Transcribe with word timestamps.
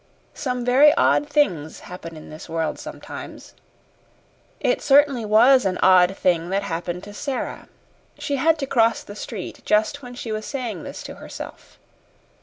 Some 0.33 0.65
very 0.65 0.91
odd 0.95 1.29
things 1.29 1.81
happen 1.81 2.17
in 2.17 2.31
this 2.31 2.49
world 2.49 2.79
sometimes. 2.79 3.53
It 4.59 4.81
certainly 4.81 5.25
was 5.25 5.63
an 5.63 5.77
odd 5.83 6.17
thing 6.17 6.49
that 6.49 6.63
happened 6.63 7.03
to 7.03 7.13
Sara. 7.13 7.67
She 8.17 8.37
had 8.37 8.57
to 8.57 8.65
cross 8.65 9.03
the 9.03 9.15
street 9.15 9.61
just 9.63 10.01
when 10.01 10.15
she 10.15 10.31
was 10.31 10.47
saying 10.47 10.81
this 10.81 11.03
to 11.03 11.17
herself. 11.17 11.77